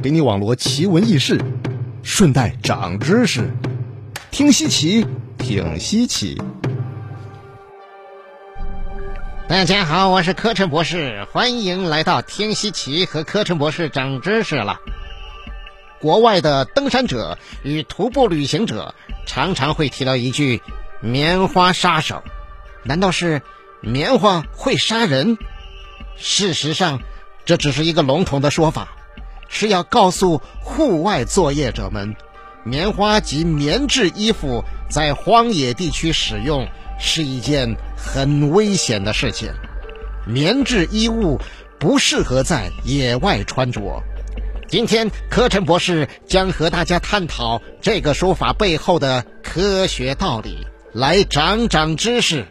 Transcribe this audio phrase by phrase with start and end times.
[0.00, 1.40] 给你网罗奇闻异事，
[2.04, 3.50] 顺带长知识。
[4.30, 5.04] 听稀奇，
[5.36, 6.40] 挺稀奇。
[9.48, 14.78] 大家好，我是柯晨博士，欢迎来到听稀奇和柯晨博士长知识了。
[16.00, 18.94] 国外的登山者与徒步旅行者
[19.26, 20.62] 常常会提到一句
[21.02, 22.22] “棉花杀手”，
[22.84, 23.42] 难道是
[23.80, 25.38] 棉花会杀人？
[26.16, 27.00] 事实上，
[27.44, 28.96] 这只是一个笼统的说法，
[29.48, 32.14] 是要告诉户外作业者们，
[32.64, 36.68] 棉花及棉质衣服在荒野地区使用
[37.00, 39.52] 是一件很危险的事情。
[40.26, 41.40] 棉质衣物
[41.80, 44.02] 不适合在野外穿着。
[44.68, 52.44] 今天，柯晨博士将和大家探讨这个说法背后的科学道理，来长长知识。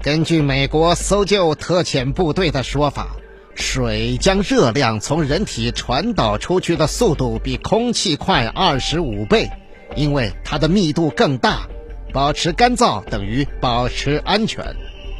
[0.00, 3.16] 根据美国搜救特遣部队的说法，
[3.60, 9.50] 水将热量从人体传导出去的速度比空气快二十五倍，
[9.96, 11.66] 因为它的密度更大。
[12.12, 14.74] 保持干燥等于保持安全，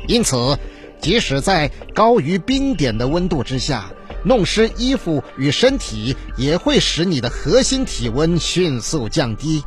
[0.07, 0.59] 因此，
[1.01, 3.91] 即使在高于冰点的温度之下。
[4.25, 9.63] 弄湿衣服与身体也会使你的核心体温迅速降低。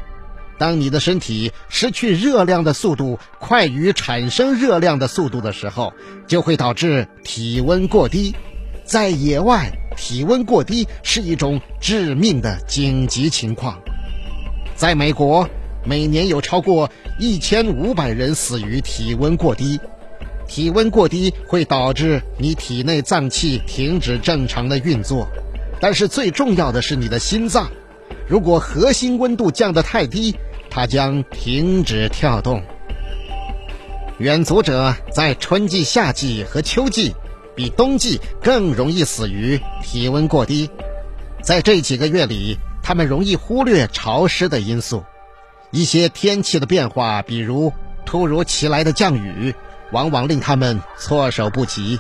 [0.58, 5.94] 当你的身体失去热量的速度快于产生热量的速度的时候，
[6.28, 8.36] 就会导致体温过低。
[8.92, 13.80] 在野外，体温过低是一种致命的紧急情况。
[14.76, 15.48] 在美国，
[15.86, 19.80] 每年有超过一千五百人死于体温过低。
[20.46, 25.26] 体温过低会导致你体内脏器停止正常的运作，
[25.80, 27.72] 但是最重要的是你的心脏。
[28.28, 30.36] 如果核心温度降得太低，
[30.70, 32.62] 它将停止跳动。
[34.18, 37.16] 远足者在春季、夏季和秋季
[37.62, 40.68] 比冬季更容易死于体温过低。
[41.44, 45.04] 在这几个月里，他们容易忽略潮湿的因素，
[45.70, 47.72] 一些天气的变化，比如
[48.04, 49.54] 突如其来的降雨。
[49.92, 52.00] 往往令他们措手不及。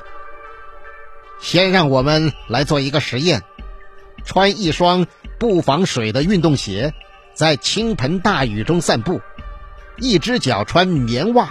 [1.41, 3.43] 先让我们来做一个实验：
[4.23, 5.05] 穿一双
[5.37, 6.93] 不防水的运动鞋，
[7.35, 9.19] 在倾盆大雨中散步；
[9.97, 11.49] 一只脚穿棉袜，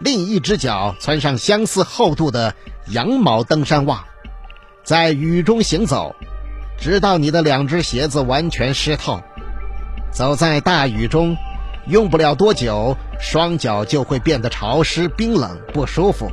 [0.00, 2.52] 另一只脚穿上相似厚度的
[2.88, 4.04] 羊毛登山袜，
[4.84, 6.14] 在雨中行走，
[6.78, 9.20] 直到你的两只鞋子完全湿透。
[10.12, 11.36] 走在大雨中。
[11.88, 16.28] 用不了多久，双脚就会变得潮湿、冰冷、不舒服。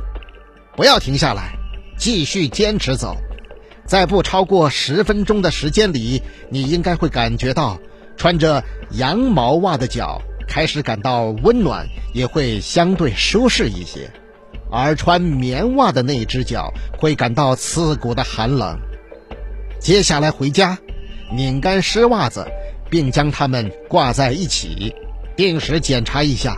[0.74, 1.52] 不要停下来，
[1.96, 3.16] 继续坚持走。
[3.86, 6.20] 在不超过十分钟的时间里，
[6.50, 7.78] 你应该会感觉到
[8.16, 14.10] 穿着羊毛袜的脚开始感到温暖，也会相对舒适一些；
[14.74, 18.76] 而穿棉袜的那只脚会感到刺骨的寒冷。
[19.78, 20.78] 接下来回家，
[21.32, 22.44] 拧干湿袜子，
[22.90, 24.92] 并将它们挂在一起。
[25.36, 26.56] 定时检查一下，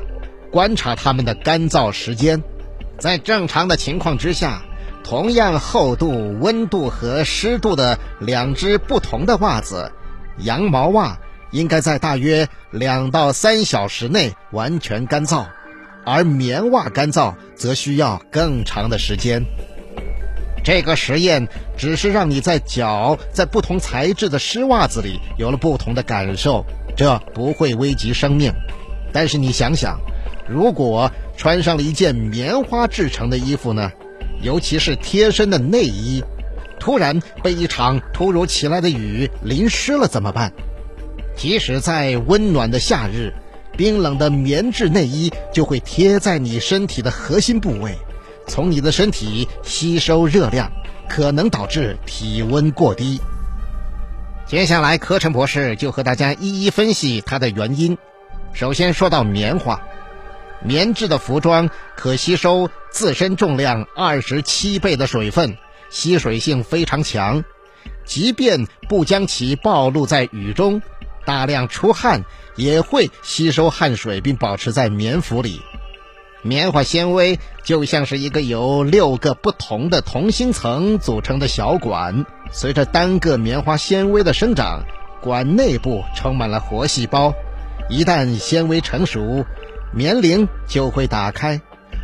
[0.50, 2.42] 观察它们的干燥时间。
[2.98, 4.62] 在正常的情况之下，
[5.04, 9.92] 同样厚度、温度和湿度的两只不同的袜子，
[10.38, 11.18] 羊毛袜
[11.50, 15.44] 应该在大约两到三小时内完全干燥，
[16.06, 19.44] 而棉袜干燥则需要更长的时间。
[20.64, 26.64] 这个实验只是让你在脚在不同材质的湿袜子里有了不同的感受。
[26.96, 28.50] 这不会危及生命，
[29.12, 30.00] 但是你想想，
[30.48, 33.92] 如果穿上了一件棉花制成的衣服呢？
[34.40, 36.24] 尤其是贴身的内衣，
[36.80, 40.52] 突然被一场突如其来的雨淋湿了怎么办？
[41.36, 43.34] 即使在温暖的夏日，
[43.76, 47.96] 冰冷的棉质内衣就会贴在你身体的核心部位，
[48.46, 50.70] 从你的身体吸收热量，
[51.08, 53.20] 可能导致体温过低。
[54.46, 57.98] 接下来，柯晨博士就和大家一一分析它的原因。
[58.52, 59.80] 首先说到棉花，
[60.62, 65.56] 棉质的服装可吸收自身重量二十七倍的水分，
[65.90, 67.44] 吸水性非常强。
[68.04, 70.80] 即便不将其暴露在雨中，
[71.26, 72.24] 大量出汗
[72.54, 75.60] 也会吸收汗水，并保持在棉服里。
[76.42, 84.84] 棉花纤维就像是一个由六个不同的同心层组成的小管，随着单个棉花纤维的生长，
[85.20, 87.34] 管内部充满了活细胞。
[87.90, 89.44] 一旦纤维成熟，
[89.92, 91.60] 棉铃就会打开，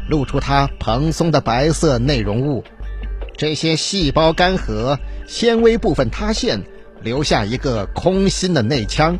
[0.08, 2.64] 露出它蓬松的白色内容物。
[3.36, 4.98] 这些细胞干涸，
[5.28, 6.64] 纤维部分塌陷，
[7.02, 9.18] 留下一个空心的内腔。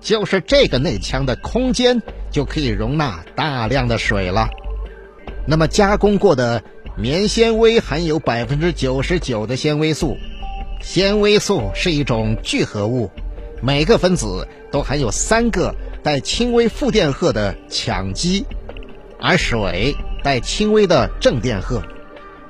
[0.00, 2.00] 就是这个内腔的空间
[2.30, 4.48] 就可以容纳大量的水了。
[5.46, 6.62] 那么加工过的
[6.96, 10.16] 棉纤维含有百分之九十九的纤维素，
[10.80, 13.10] 纤维素是一种聚合物，
[13.62, 18.46] 每个分子都含有三个带轻微负电荷的羟基，
[19.20, 19.94] 而水
[20.24, 21.82] 带轻微的正电荷。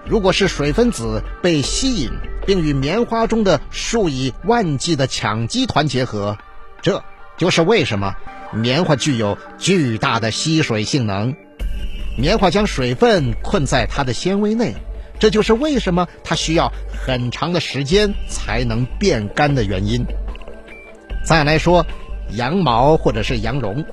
[0.06, 2.10] 如果是水分子被吸引，
[2.46, 6.36] 并与棉花中的数以万计的羟基团结合，
[6.82, 7.02] 这
[7.36, 8.14] 就是为什么
[8.52, 11.34] 棉花具有巨大的吸水性能。
[12.18, 14.74] 棉花将水分困在它的纤维内，
[15.18, 16.72] 这就是为什么它需要
[17.06, 20.04] 很长的时间才能变干的原因。
[21.24, 21.86] 再来说
[22.32, 23.84] 羊毛或者是羊绒，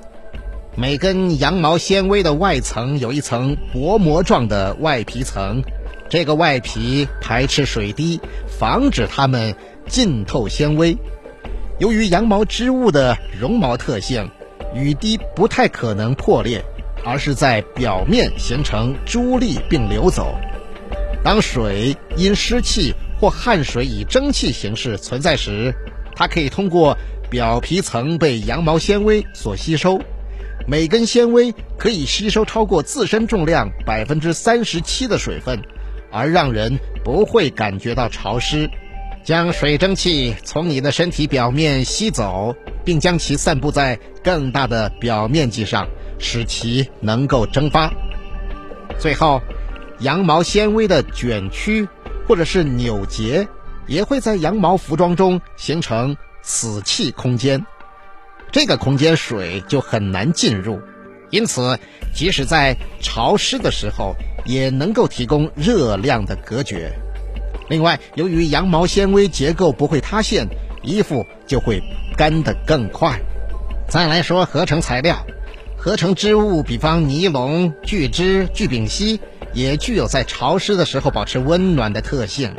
[0.76, 5.62] 每根羊毛纤维的外层有一层薄膜状的外皮层。
[6.10, 9.54] 这个外皮排斥水滴，防止它们
[9.86, 10.96] 浸透纤维。
[11.78, 14.30] 由于羊毛织物的绒毛特性，
[14.74, 16.64] 雨滴不太可能破裂，
[17.04, 20.34] 而是在表面形成珠粒并流走。
[21.22, 25.74] 当水因湿气或汗水以蒸汽形式存在时，
[26.16, 26.96] 它可以通过
[27.28, 30.00] 表皮层被羊毛纤维所吸收。
[30.66, 35.62] 每根纤维可以吸收超过自身重量百分之三十七的水分。
[36.18, 38.68] 而让人不会感觉到潮湿，
[39.22, 45.86] 将水蒸气从你的身体表面吸走，并将其散布在更大的表面积上，
[46.18, 47.92] 使其能够蒸发。
[48.98, 49.40] 最后，
[50.00, 51.86] 羊毛纤维的卷曲
[52.26, 53.46] 或者是扭结，
[53.86, 57.64] 也会在羊毛服装中形成死气空间，
[58.50, 60.82] 这个空间水就很难进入。
[61.30, 61.78] 因此，
[62.14, 64.14] 即使在潮湿的时候，
[64.44, 66.92] 也能够提供热量的隔绝。
[67.68, 70.48] 另外，由于羊毛纤维结构不会塌陷，
[70.82, 71.82] 衣服就会
[72.16, 73.20] 干得更快。
[73.88, 75.26] 再来说合成材料，
[75.76, 79.20] 合成织物，比方尼龙、聚酯、聚丙烯，
[79.52, 82.54] 也具有在潮湿的时候保持温暖的特性。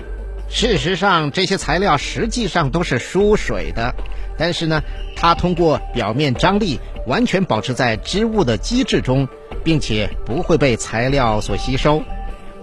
[0.48, 3.94] 事实上，这些材料实际上都是疏水的，
[4.38, 4.82] 但是呢，
[5.16, 6.80] 它通过表面张力。
[7.10, 9.28] 完全保持在织物的基质中，
[9.64, 12.04] 并且不会被材料所吸收。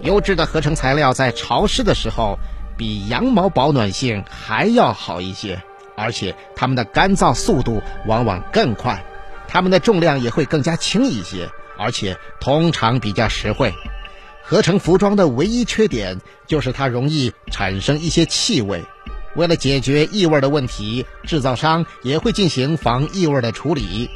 [0.01, 2.39] 优质的合成材料在潮湿的时候，
[2.77, 5.61] 比羊毛保暖性还要好一些，
[5.97, 9.03] 而且它们的干燥速度往往更快，
[9.49, 13.73] 它们的重量也会更加轻一些，而且通常比较实惠。
[14.41, 18.85] 合成服装的唯一缺点就是它容易产生一些气味。
[19.37, 24.09] 为了解决异味的问题，制造商也会进行防异味的处理。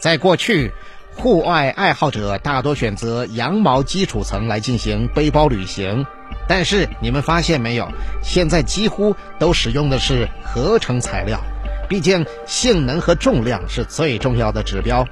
[0.00, 0.72] 在过去，
[1.14, 6.04] 户外爱好者大多选择羊毛基础层来进行背包旅行，
[6.48, 7.88] 但是你们发现没有？
[8.20, 11.40] 现在几乎都使用的是合成材料，
[11.88, 15.06] 毕竟性能和重量是最重要的指标。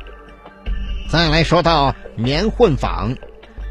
[1.08, 3.14] 再来说到棉混纺，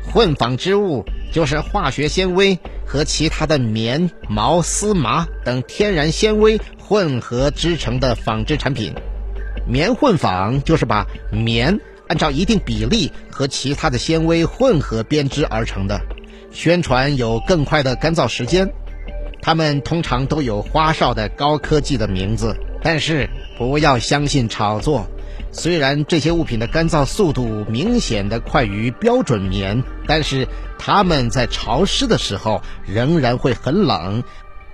[0.09, 1.03] 混纺织物
[1.35, 8.93] 就是化学纤维和其他的棉、毛、丝、麻等天然纤维混合织成的纺织产品。
[9.67, 15.99] 棉混纺就是把棉按照一定比例和其他的纤维混合编织而成的，
[16.51, 18.71] 宣传有更快的干燥时间。
[19.41, 25.05] 它们通常都有花哨的高科技的名字，但是不要相信炒作。
[25.51, 30.47] 虽然这些物品的干燥速度明显的快于标准棉，但是
[30.77, 34.23] 它们在潮湿的时候仍然会很冷，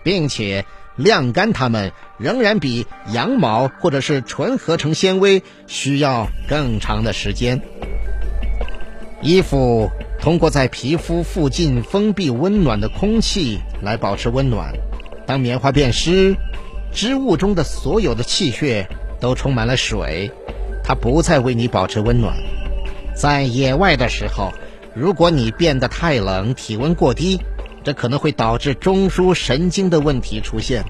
[0.03, 0.65] 并且。
[0.97, 7.61] 晾干它们仍然比羊毛或者是纯合成纤维需要更长的时间。
[9.21, 14.73] 衣服通过在皮肤附近封闭温暖的空气来保持温暖。
[15.25, 16.35] 当棉花变湿，
[16.93, 18.87] 织物中的所有的气血
[19.19, 20.29] 都充满了水，
[20.83, 22.35] 它不再为你保持温暖。
[23.15, 24.51] 在野外的时候，
[24.93, 27.39] 如果你变得太冷，体温过低。
[27.83, 30.83] 这可能会导致中枢神经的问题出现，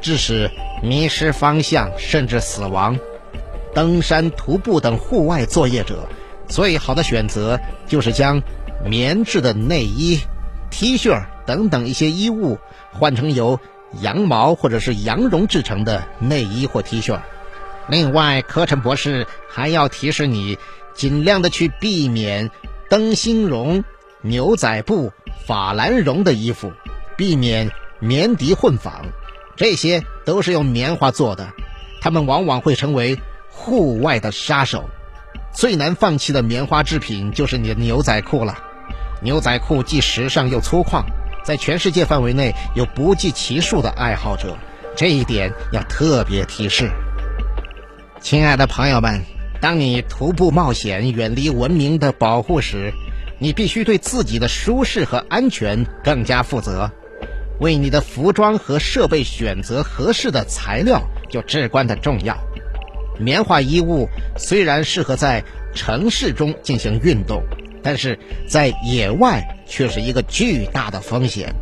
[0.00, 0.50] 致使
[0.82, 2.98] 迷失方向甚至死亡。
[3.74, 6.08] 登山、徒步等户外作业者，
[6.48, 8.40] 最好的选择就是将
[8.86, 10.18] 棉质的内衣、
[10.70, 12.58] T 恤等等一些衣物
[12.90, 13.60] 换成由
[14.00, 17.20] 羊毛或者是羊绒制成的内衣或 T 恤。
[17.86, 20.56] 另外，柯晨博士还要提示你，
[20.94, 22.50] 尽量的去避免
[22.90, 23.82] 灯芯绒、
[24.20, 25.10] 牛仔布。
[25.46, 26.72] 法兰绒的衣服，
[27.16, 29.06] 避免棉涤混纺，
[29.56, 31.48] 这些都是用棉花做的，
[32.00, 33.18] 它们往往会成为
[33.48, 34.88] 户外的杀手。
[35.52, 38.56] 最难放弃的棉花制品就是你的牛仔裤了。
[39.22, 41.02] 牛仔裤既时尚又粗犷，
[41.42, 44.56] 在全世界范围内有不计其数的爱好者，
[44.96, 46.88] 这一点要特别提示。
[48.20, 49.20] 亲爱的朋友们，
[49.60, 52.92] 当你徒步冒险，远离文明的保护时，
[53.38, 56.90] 你必须对自己的舒适和安全更加负责。
[57.58, 62.38] 为你的服装和设备选择合适的材料就至关的重要。
[63.18, 67.42] 棉花衣物虽然适合在城市中进行运动，
[67.82, 71.54] 但是在野外却是一个巨大的风险。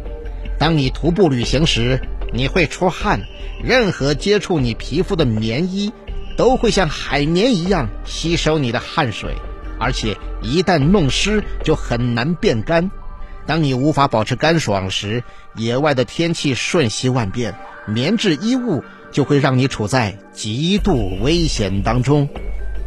[0.56, 2.00] 当你徒步旅行时，
[2.32, 3.20] 你会出汗，
[3.60, 5.92] 任何接触你皮肤的棉衣
[6.38, 9.35] 都会像海绵一样吸收你的汗水，
[9.78, 12.90] 而且一旦弄湿就很难变干。
[13.45, 15.23] 当你无法保持干爽时，
[15.57, 17.54] 野外的天气瞬息万变，
[17.87, 18.83] 棉质衣物。
[19.11, 22.28] 就会让你处在极度危险当中，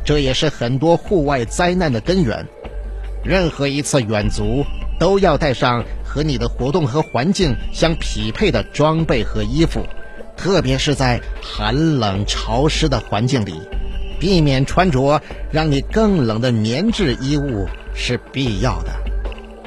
[0.05, 2.47] 这也是很多户外灾难的根源。
[3.25, 4.63] 任何一次远足
[4.99, 9.83] 都要带上和你的活动和环境相匹配的装备和衣服，
[10.41, 13.53] 特别是在寒冷潮湿的环境里，
[14.19, 15.21] 避免穿着
[15.51, 18.91] 让你更冷的棉质衣物是必要的。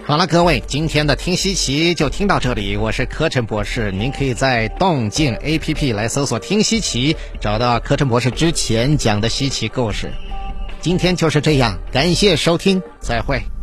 [0.04, 2.76] 好了，各位，今天的听稀奇就听到这里。
[2.76, 10.10] 我是柯晨博士，您可以在动静 APP 来搜索“听稀奇”，找到柯晨博士之前讲的稀奇故事。
[10.80, 13.53] 今天就是这样，感谢收听，再会。